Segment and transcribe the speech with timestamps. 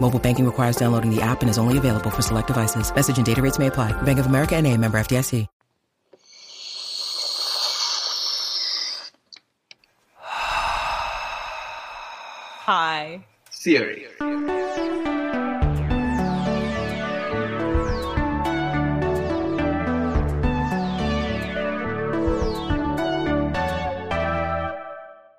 [0.00, 2.90] Mobile banking requires downloading the app and is only available for select devices.
[2.94, 3.92] Message and data rates may apply.
[4.02, 5.46] Bank of America and a member FDIC.
[12.68, 13.24] Hi.
[13.50, 14.06] Theory.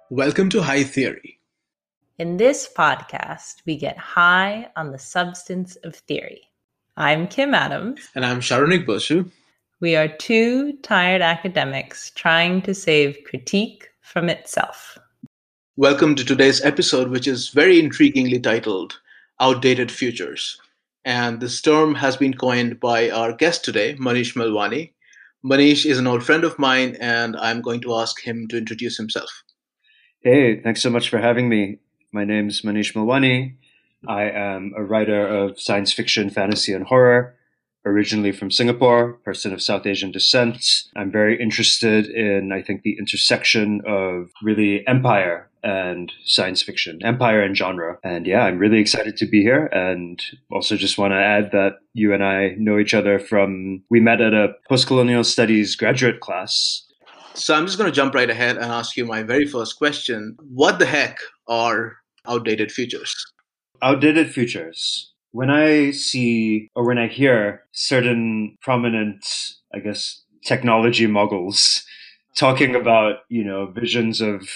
[0.10, 1.39] Welcome to High Theory.
[2.20, 6.42] In this podcast, we get high on the substance of theory.
[6.98, 8.10] I'm Kim Adams.
[8.14, 9.32] And I'm Saronik Bosu.
[9.80, 14.98] We are two tired academics trying to save critique from itself.
[15.78, 19.00] Welcome to today's episode, which is very intriguingly titled
[19.40, 20.60] Outdated Futures.
[21.06, 24.92] And this term has been coined by our guest today, Manish Melwani.
[25.46, 28.98] Manish is an old friend of mine, and I'm going to ask him to introduce
[28.98, 29.30] himself.
[30.20, 31.80] Hey, thanks so much for having me.
[32.12, 33.56] My name's Manish Melwani.
[34.08, 37.36] I am a writer of science fiction, fantasy, and horror,
[37.86, 40.86] originally from Singapore, person of South Asian descent.
[40.96, 47.44] I'm very interested in, I think, the intersection of really empire and science fiction, empire
[47.44, 48.00] and genre.
[48.04, 49.68] And yeah, I'm really excited to be here.
[49.68, 50.20] And
[50.52, 54.20] also just want to add that you and I know each other from, we met
[54.20, 56.88] at a post-colonial studies graduate class
[57.36, 60.36] so I'm just going to jump right ahead and ask you my very first question.
[60.42, 63.16] What the heck are outdated futures?
[63.82, 65.14] Outdated futures.
[65.32, 69.26] When I see or when I hear certain prominent,
[69.74, 71.84] I guess, technology moguls
[72.38, 74.50] talking about, you know, visions of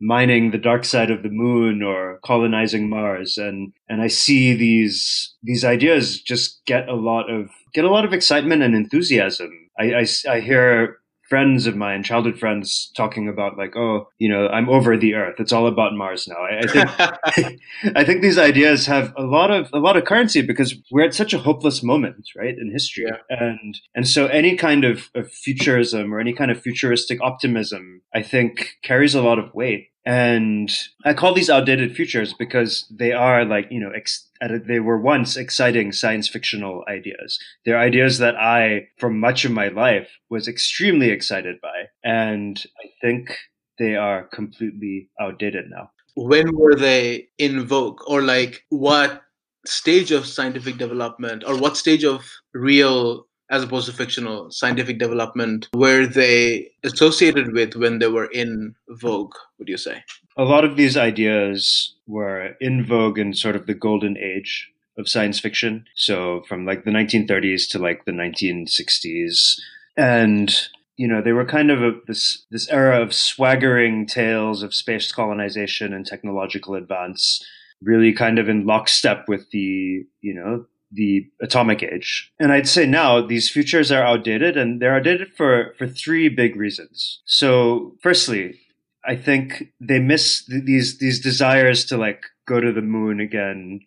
[0.00, 5.34] mining the dark side of the moon or colonizing Mars and and I see these
[5.42, 9.50] these ideas just get a lot of get a lot of excitement and enthusiasm.
[9.78, 10.98] I, I, I hear
[11.28, 15.36] friends of mine, childhood friends, talking about like, oh, you know, I'm over the Earth.
[15.38, 16.36] It's all about Mars now.
[16.36, 17.60] I, I think
[17.96, 21.14] I think these ideas have a lot of a lot of currency because we're at
[21.14, 23.18] such a hopeless moment, right, in history, yeah.
[23.28, 28.22] and and so any kind of, of futurism or any kind of futuristic optimism, I
[28.22, 29.88] think, carries a lot of weight.
[30.06, 30.70] And
[31.04, 34.28] I call these outdated futures because they are like, you know, ex-
[34.66, 37.38] they were once exciting science fictional ideas.
[37.64, 41.84] They're ideas that I, for much of my life, was extremely excited by.
[42.04, 43.38] And I think
[43.78, 45.90] they are completely outdated now.
[46.16, 48.00] When were they in vogue?
[48.06, 49.22] Or like what
[49.66, 55.68] stage of scientific development or what stage of real as opposed to fictional scientific development
[55.74, 60.02] were they associated with when they were in vogue would you say?
[60.36, 65.08] A lot of these ideas were in vogue in sort of the golden age of
[65.08, 65.84] science fiction.
[65.94, 69.58] So from like the 1930s to like the 1960s
[69.96, 70.54] and
[70.96, 75.10] you know they were kind of a, this this era of swaggering tales of space
[75.10, 77.44] colonization and technological advance
[77.82, 82.32] really kind of in lockstep with the you know the atomic age.
[82.38, 86.56] And I'd say now these futures are outdated and they're outdated for, for three big
[86.56, 87.20] reasons.
[87.24, 88.60] So firstly,
[89.06, 93.80] I think they miss th- these, these desires to like go to the moon again,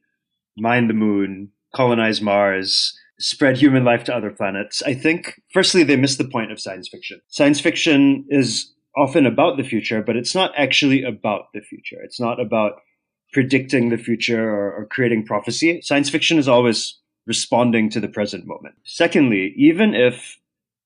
[0.57, 4.84] mine the moon, colonize Mars, spread human life to other planets.
[4.85, 7.19] I think firstly, they miss the point of science fiction.
[7.29, 11.98] Science fiction is often about the future, but it's not actually about the future.
[12.04, 12.74] It's not about
[13.33, 15.81] predicting the future or, or creating prophecy.
[15.81, 18.75] Science fiction is always responding to the present moment.
[18.85, 20.38] Secondly, even if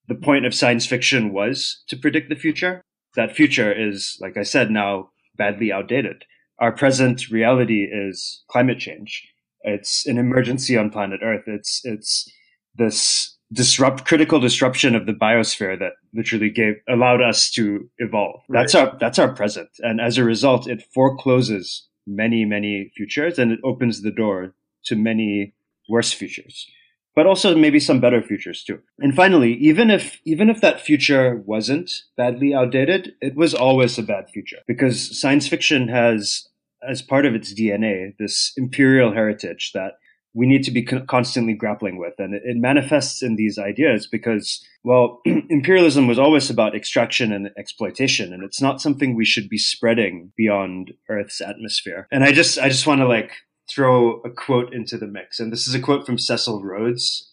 [0.07, 2.81] the point of science fiction was to predict the future,
[3.15, 6.25] that future is, like I said, now badly outdated.
[6.59, 9.27] Our present reality is climate change.
[9.61, 11.43] It's an emergency on planet Earth.
[11.47, 12.31] It's it's
[12.75, 18.41] this disrupt critical disruption of the biosphere that literally gave allowed us to evolve.
[18.47, 18.61] Right.
[18.61, 23.51] That's our that's our present, and as a result, it forecloses many, many futures and
[23.51, 24.53] it opens the door
[24.85, 25.53] to many
[25.89, 26.67] worse futures.
[27.13, 28.79] but also maybe some better futures too.
[28.99, 34.03] And finally, even if even if that future wasn't badly outdated, it was always a
[34.03, 36.47] bad future because science fiction has
[36.87, 39.93] as part of its DNA this imperial heritage that
[40.33, 42.13] we need to be constantly grappling with.
[42.17, 48.33] And it, manifests in these ideas because, well, imperialism was always about extraction and exploitation,
[48.33, 52.07] and it's not something we should be spreading beyond Earth's atmosphere.
[52.11, 53.31] And I just, I just want to like
[53.69, 55.39] throw a quote into the mix.
[55.39, 57.27] And this is a quote from Cecil Rhodes.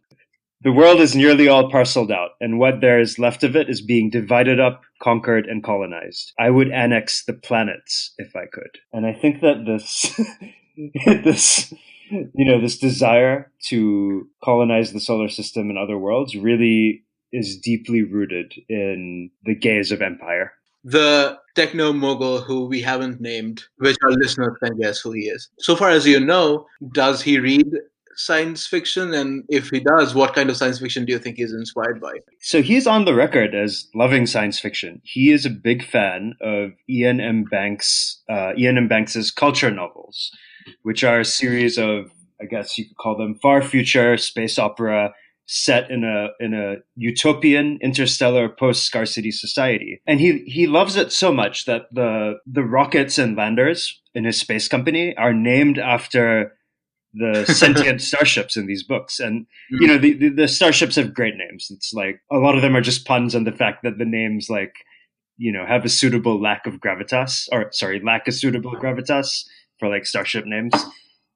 [0.62, 3.80] The world is nearly all parceled out, and what there is left of it is
[3.80, 6.32] being divided up, conquered, and colonized.
[6.36, 8.78] I would annex the planets if I could.
[8.92, 10.20] And I think that this,
[11.22, 11.72] this,
[12.10, 12.22] Hmm.
[12.34, 18.02] you know, this desire to colonize the solar system and other worlds really is deeply
[18.02, 20.52] rooted in the gaze of empire.
[20.84, 25.50] The techno mogul who we haven't named, which our listeners can guess who he is.
[25.58, 27.66] So far as you know, does he read
[28.18, 29.14] science fiction?
[29.14, 32.14] And if he does, what kind of science fiction do you think he's inspired by?
[32.40, 35.00] So he's on the record as loving science fiction.
[35.04, 37.44] He is a big fan of Iain M.
[37.44, 38.88] Banks, uh, Iain M.
[38.88, 40.30] Banks's culture novels
[40.82, 42.10] which are a series of,
[42.40, 45.14] I guess you could call them far future space opera
[45.50, 51.10] set in a in a utopian interstellar post scarcity society and he he loves it
[51.10, 56.52] so much that the the rockets and landers in his space company are named after
[57.18, 59.82] the sentient starships in these books and hmm.
[59.82, 62.76] you know the, the, the starships have great names it's like a lot of them
[62.76, 64.74] are just puns on the fact that the names like
[65.36, 69.44] you know have a suitable lack of gravitas or sorry lack of suitable gravitas
[69.78, 70.72] for like starship names.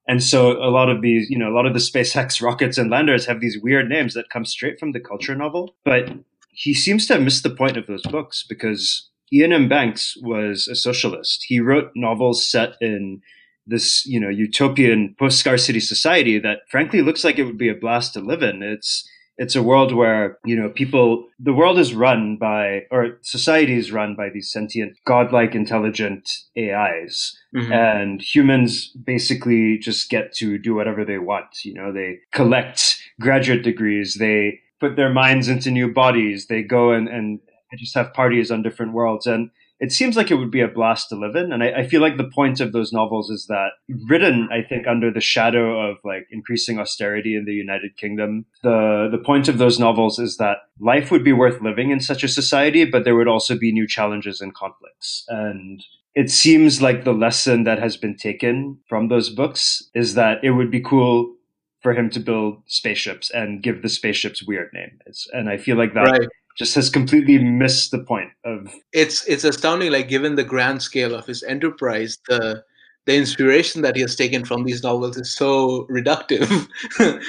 [0.08, 2.90] And so a lot of these, you know, a lot of the SpaceX rockets and
[2.90, 5.74] landers have these weird names that come straight from the culture novel.
[5.84, 6.12] But
[6.50, 9.68] he seems to have missed the point of those books because Iain M.
[9.68, 11.44] Banks was a socialist.
[11.46, 13.22] He wrote novels set in
[13.66, 18.14] this, you know, utopian post-scarcity society that frankly looks like it would be a blast
[18.14, 18.62] to live in.
[18.62, 23.74] It's it's a world where you know people the world is run by or society
[23.76, 27.72] is run by these sentient godlike intelligent ais mm-hmm.
[27.72, 33.62] and humans basically just get to do whatever they want you know they collect graduate
[33.62, 37.40] degrees they put their minds into new bodies they go and and
[37.78, 39.50] just have parties on different worlds and
[39.82, 41.52] it seems like it would be a blast to live in.
[41.52, 43.70] And I, I, feel like the point of those novels is that
[44.08, 49.08] written, I think, under the shadow of like increasing austerity in the United Kingdom, the,
[49.10, 52.28] the point of those novels is that life would be worth living in such a
[52.28, 55.24] society, but there would also be new challenges and conflicts.
[55.26, 55.82] And
[56.14, 60.52] it seems like the lesson that has been taken from those books is that it
[60.52, 61.34] would be cool
[61.80, 65.26] for him to build spaceships and give the spaceships weird names.
[65.32, 69.44] And I feel like that right just has completely missed the point of it's it's
[69.44, 72.62] astounding like given the grand scale of his enterprise the
[73.06, 76.68] the inspiration that he has taken from these novels is so reductive.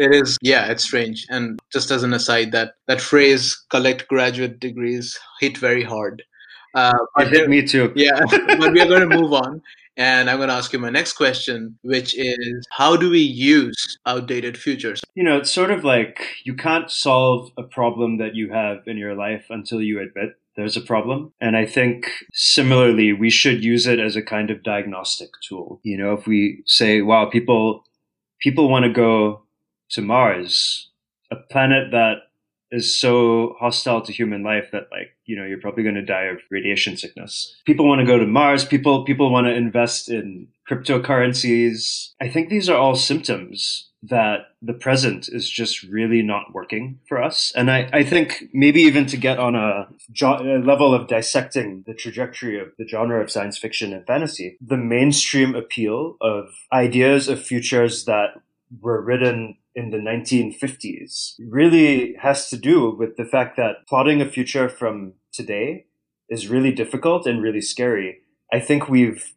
[0.00, 1.26] It is yeah it's strange.
[1.28, 6.22] And just as an aside that that phrase collect graduate degrees hit very hard.
[6.72, 7.92] Uh, it hit me too.
[7.96, 9.60] Yeah but we are going to move on
[9.98, 13.98] and I'm going to ask you my next question, which is how do we use
[14.06, 15.02] outdated futures?
[15.16, 18.96] You know, it's sort of like you can't solve a problem that you have in
[18.96, 21.32] your life until you admit there's a problem.
[21.40, 25.80] And I think similarly, we should use it as a kind of diagnostic tool.
[25.82, 27.84] You know, if we say, wow, people,
[28.40, 29.42] people want to go
[29.90, 30.90] to Mars,
[31.32, 32.27] a planet that
[32.70, 36.24] is so hostile to human life that like you know you're probably going to die
[36.24, 37.54] of radiation sickness.
[37.64, 38.64] People want to go to mars.
[38.64, 42.10] People people want to invest in cryptocurrencies.
[42.20, 47.20] I think these are all symptoms that the present is just really not working for
[47.20, 47.52] us.
[47.56, 49.88] And i, I think maybe even to get on a,
[50.22, 54.76] a level of dissecting the trajectory of the genre of science fiction and fantasy the
[54.76, 58.34] mainstream appeal of ideas of futures that
[58.80, 64.28] were written in the 1950s really has to do with the fact that plotting a
[64.28, 65.86] future from today
[66.28, 68.18] is really difficult and really scary.
[68.52, 69.34] I think we've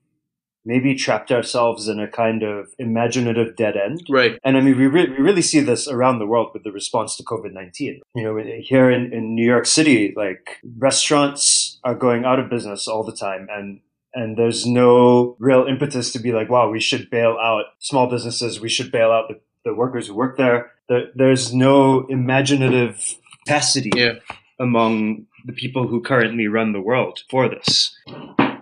[0.66, 4.02] maybe trapped ourselves in a kind of imaginative dead end.
[4.10, 4.40] Right.
[4.44, 7.16] And I mean, we, re- we really see this around the world with the response
[7.18, 8.02] to COVID 19.
[8.16, 12.88] You know, here in, in New York City, like restaurants are going out of business
[12.88, 13.82] all the time and
[14.14, 18.60] and there's no real impetus to be like, wow, we should bail out small businesses.
[18.60, 20.72] We should bail out the the workers who work there.
[20.90, 23.16] there there's no imaginative
[23.46, 24.14] capacity yeah.
[24.60, 27.96] among the people who currently run the world for this.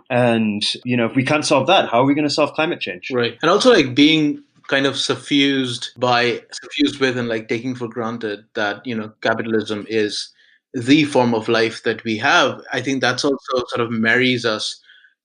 [0.10, 2.80] And, you know, if we can't solve that, how are we going to solve climate
[2.80, 3.12] change?
[3.12, 3.38] Right.
[3.42, 8.46] And also, like, being kind of suffused by, suffused with, and like taking for granted
[8.56, 10.30] that, you know, capitalism is
[10.74, 12.62] the form of life that we have.
[12.72, 14.82] I think that's also sort of marries us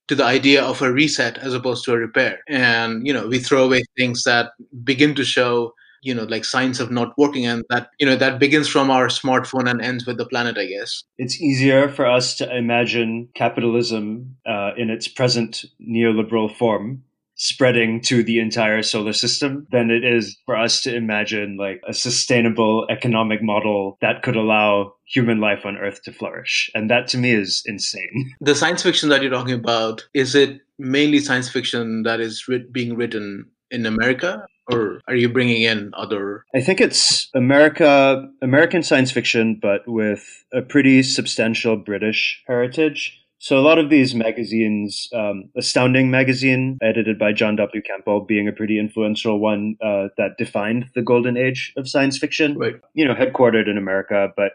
[0.08, 2.40] to the idea of a reset as opposed to a repair.
[2.49, 6.78] And, you know, we throw away things that begin to show you know like signs
[6.80, 10.18] of not working and that you know that begins from our smartphone and ends with
[10.18, 15.64] the planet i guess it's easier for us to imagine capitalism uh, in its present
[15.80, 17.02] neoliberal form
[17.37, 21.93] spreading to the entire solar system than it is for us to imagine like a
[21.93, 26.71] sustainable economic model that could allow human life on earth to flourish.
[26.75, 28.33] And that to me is insane.
[28.41, 32.73] The science fiction that you're talking about is it mainly science fiction that is writ-
[32.73, 34.47] being written in america?
[34.71, 36.45] Or are you bringing in other?
[36.55, 43.59] I think it's america american science fiction but with a pretty substantial british heritage so
[43.59, 47.83] a lot of these magazines, um, Astounding magazine, edited by John W.
[47.83, 52.57] Campbell, being a pretty influential one uh, that defined the golden age of science fiction.
[52.57, 52.76] Right.
[52.95, 54.53] You know, headquartered in America, but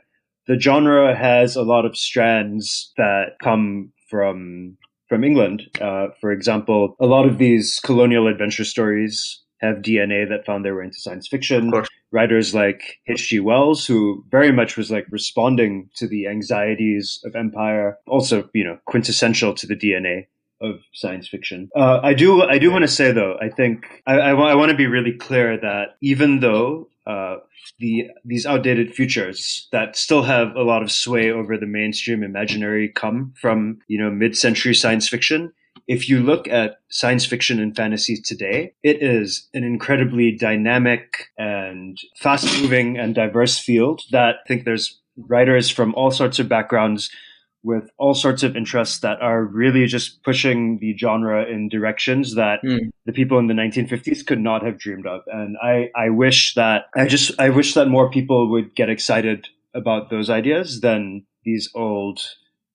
[0.48, 5.64] the genre has a lot of strands that come from from England.
[5.82, 10.76] Uh, for example, a lot of these colonial adventure stories have DNA that found their
[10.76, 11.72] way into science fiction.
[12.12, 13.40] Writers like H.G.
[13.40, 18.80] Wells, who very much was like responding to the anxieties of empire, also, you know,
[18.86, 20.26] quintessential to the DNA
[20.62, 21.70] of science fiction.
[21.76, 24.72] Uh, I do, I do want to say though, I think I, I, I want
[24.72, 27.38] to be really clear that even though uh,
[27.80, 32.90] the these outdated futures that still have a lot of sway over the mainstream imaginary
[32.90, 35.52] come from you know mid-century science fiction
[35.90, 41.98] if you look at science fiction and fantasy today, it is an incredibly dynamic and
[42.16, 47.10] fast moving and diverse field that I think there's writers from all sorts of backgrounds
[47.64, 52.60] with all sorts of interests that are really just pushing the genre in directions that
[52.64, 52.78] mm.
[53.08, 55.22] the people in the 1950s could not have dreamed of.
[55.26, 59.48] And I, I wish that I just I wish that more people would get excited
[59.74, 62.22] about those ideas than these old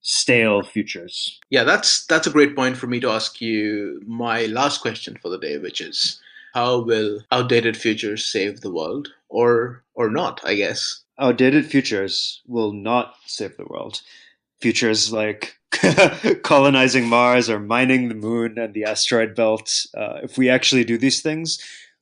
[0.04, 1.40] stale futures.
[1.50, 5.30] Yeah, that's that's a great point for me to ask you my last question for
[5.30, 6.20] the day, which is
[6.52, 11.02] how will outdated futures save the world or or not, I guess.
[11.18, 14.02] Outdated futures will not save the world.
[14.60, 15.56] Futures like
[16.42, 20.98] colonizing Mars or mining the moon and the asteroid belt, uh, if we actually do
[20.98, 21.58] these things,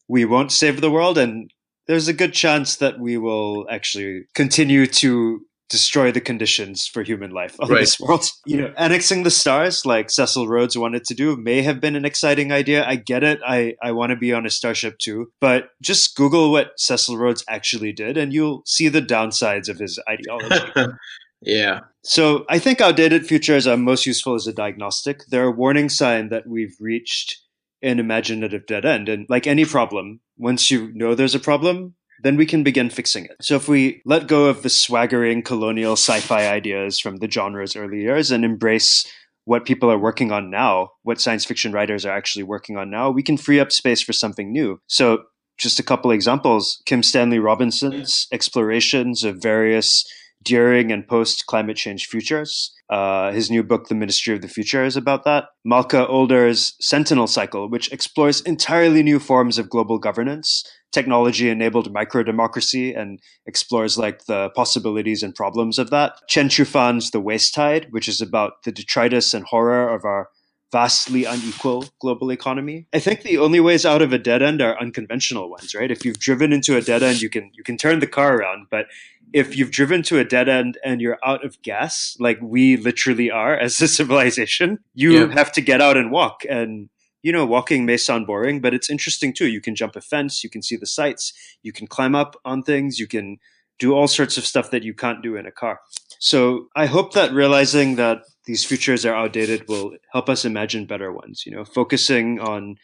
[0.09, 1.53] we won't save the world and
[1.87, 7.31] there's a good chance that we will actually continue to destroy the conditions for human
[7.31, 7.81] life on right.
[7.81, 8.25] this world.
[8.45, 12.05] You know, annexing the stars like Cecil Rhodes wanted to do may have been an
[12.05, 12.87] exciting idea.
[12.87, 13.41] I get it.
[13.47, 15.33] I, I want to be on a starship too.
[15.41, 19.99] But just Google what Cecil Rhodes actually did and you'll see the downsides of his
[20.09, 20.93] ideology.
[21.41, 21.81] yeah.
[22.05, 25.23] So I think outdated futures are most useful as a diagnostic.
[25.29, 27.41] They're a warning sign that we've reached
[27.81, 29.09] an imaginative dead end.
[29.09, 33.25] And like any problem, once you know there's a problem, then we can begin fixing
[33.25, 33.37] it.
[33.41, 38.00] So if we let go of the swaggering colonial sci-fi ideas from the genre's early
[38.00, 39.07] years and embrace
[39.45, 43.11] what people are working on now, what science fiction writers are actually working on now,
[43.11, 44.81] we can free up space for something new.
[44.87, 45.25] So
[45.59, 50.05] just a couple examples, Kim Stanley Robinson's explorations of various
[50.43, 52.75] during and post climate change futures.
[52.91, 55.45] Uh, his new book, The Ministry of the Future, is about that.
[55.65, 62.23] Malka Older's Centenal Cycle, which explores entirely new forms of global governance technology enabled micro
[62.23, 66.13] democracy and explores like the possibilities and problems of that.
[66.29, 70.29] Chen Qiufan's The Waste Tide, which is about the detritus and horror of our
[70.73, 72.87] vastly unequal global economy.
[72.93, 75.91] I think the only ways out of a dead end are unconventional ones, right?
[75.91, 78.67] If you've driven into a dead end, you can you can turn the car around,
[78.71, 78.87] but
[79.33, 83.31] if you've driven to a dead end and you're out of gas, like we literally
[83.31, 85.33] are as a civilization, you yeah.
[85.33, 86.88] have to get out and walk and
[87.23, 89.47] you know, walking may sound boring, but it's interesting too.
[89.47, 92.64] You can jump a fence, you can see the sights, you can climb up on
[92.64, 93.38] things, you can
[93.79, 95.81] do all sorts of stuff that you can't do in a car.
[96.19, 101.12] So I hope that realizing that these futures are outdated will help us imagine better
[101.12, 102.76] ones, you know, focusing on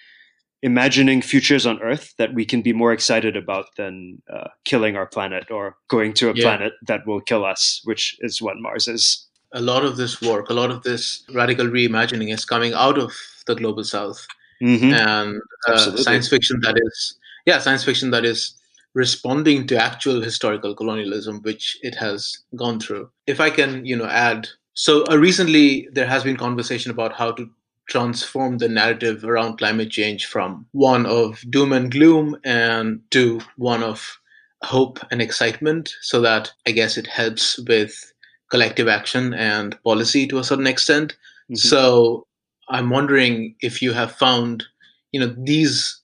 [0.62, 5.07] imagining futures on Earth that we can be more excited about than uh, killing our
[5.07, 6.42] planet or going to a yeah.
[6.42, 9.26] planet that will kill us, which is what Mars is.
[9.52, 13.12] A lot of this work, a lot of this radical reimagining is coming out of
[13.47, 14.26] the global south
[14.62, 14.92] mm-hmm.
[14.92, 18.54] and uh, science fiction that is yeah science fiction that is
[18.95, 24.07] responding to actual historical colonialism which it has gone through if i can you know
[24.07, 27.49] add so uh, recently there has been conversation about how to
[27.88, 33.83] transform the narrative around climate change from one of doom and gloom and to one
[33.83, 34.18] of
[34.62, 38.12] hope and excitement so that i guess it helps with
[38.50, 41.54] collective action and policy to a certain extent mm-hmm.
[41.54, 42.26] so
[42.71, 44.64] I'm wondering if you have found,
[45.12, 45.98] you know, these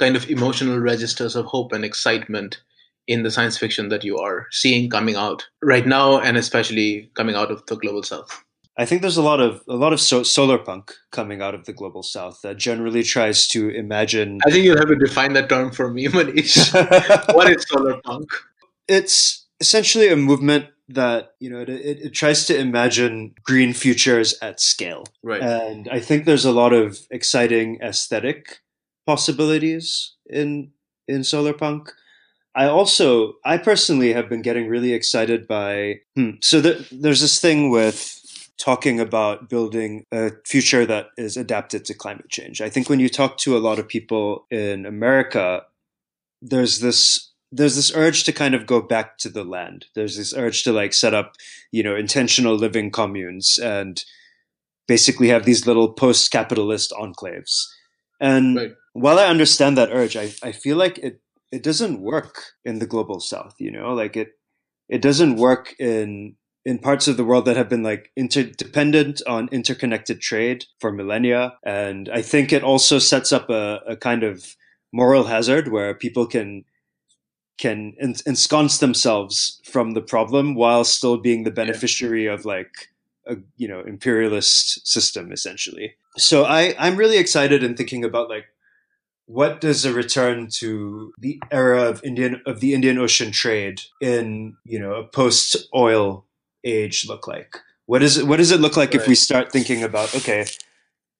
[0.00, 2.60] kind of emotional registers of hope and excitement
[3.06, 7.36] in the science fiction that you are seeing coming out right now, and especially coming
[7.36, 8.42] out of the global south.
[8.78, 11.66] I think there's a lot of a lot of so- solar punk coming out of
[11.66, 14.38] the global south that generally tries to imagine.
[14.46, 16.72] I think you'll have to define that term for me, Manish.
[17.34, 18.30] what is solar punk?
[18.88, 24.34] It's essentially a movement that you know it, it, it, tries to imagine green futures
[24.40, 25.42] at scale, right?
[25.42, 28.60] And I think there's a lot of exciting aesthetic
[29.10, 30.70] possibilities in
[31.08, 31.92] in solar punk.
[32.54, 36.00] I also, I personally have been getting really excited by.
[36.16, 38.00] Hmm, so the, there's this thing with
[38.56, 42.60] talking about building a future that is adapted to climate change.
[42.60, 45.62] I think when you talk to a lot of people in America,
[46.42, 49.86] there's this there's this urge to kind of go back to the land.
[49.96, 51.34] There's this urge to like set up,
[51.72, 54.04] you know, intentional living communes and
[54.86, 57.66] basically have these little post-capitalist enclaves.
[58.20, 58.72] And right.
[58.92, 61.20] While I understand that urge, I, I feel like it
[61.52, 64.38] it doesn't work in the global south, you know, like it
[64.88, 69.48] it doesn't work in in parts of the world that have been like interdependent on
[69.50, 71.54] interconnected trade for millennia.
[71.64, 74.56] And I think it also sets up a, a kind of
[74.92, 76.64] moral hazard where people can
[77.58, 82.32] can ensconce themselves from the problem while still being the beneficiary yeah.
[82.32, 82.88] of like
[83.26, 85.94] a you know imperialist system essentially.
[86.16, 88.46] So I I'm really excited in thinking about like
[89.30, 94.56] what does a return to the era of Indian of the Indian Ocean trade in
[94.64, 96.26] you know a post oil
[96.64, 97.56] age look like?
[97.86, 98.26] What is it?
[98.26, 99.00] What does it look like right.
[99.00, 100.46] if we start thinking about okay,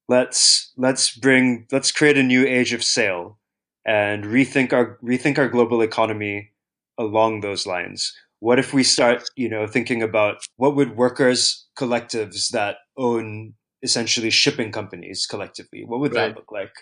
[0.08, 3.38] let's let's bring let's create a new age of sail
[3.86, 6.50] and rethink our rethink our global economy
[6.98, 8.12] along those lines.
[8.40, 14.30] What if we start, you know, thinking about what would workers collectives that own essentially
[14.30, 16.30] shipping companies collectively, what would right.
[16.30, 16.72] that look like?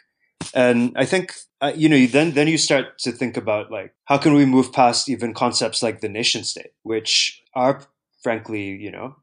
[0.54, 4.18] And I think uh, you know then then you start to think about like how
[4.18, 7.82] can we move past even concepts like the nation state, which are
[8.22, 9.16] frankly, you know,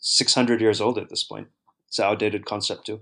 [0.00, 1.48] 600 years old at this point.
[1.88, 3.00] It's an outdated concept too.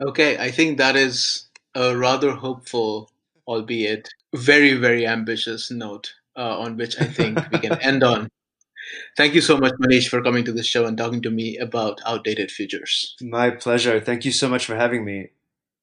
[0.00, 3.10] Okay, I think that is a rather hopeful,
[3.46, 8.28] albeit very, very ambitious note uh, on which I think we can end on.
[9.16, 12.00] Thank you so much, Manish, for coming to the show and talking to me about
[12.06, 13.16] outdated futures.
[13.20, 14.00] My pleasure.
[14.00, 15.30] Thank you so much for having me.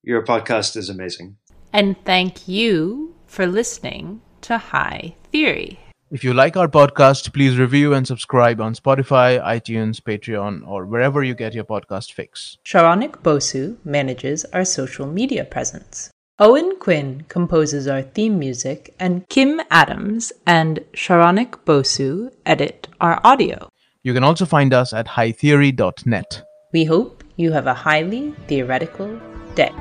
[0.05, 1.37] Your podcast is amazing.
[1.73, 5.79] And thank you for listening to High Theory.
[6.11, 11.23] If you like our podcast, please review and subscribe on Spotify, iTunes, Patreon, or wherever
[11.23, 12.59] you get your podcast fix.
[12.63, 16.11] Saronik Bosu manages our social media presence.
[16.37, 23.69] Owen Quinn composes our theme music, and Kim Adams and Saronik Bosu edit our audio.
[24.03, 26.43] You can also find us at hightheory.net.
[26.71, 29.19] We hope you have a highly theoretical
[29.55, 29.73] day.